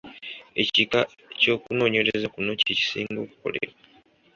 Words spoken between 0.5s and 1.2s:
Ekika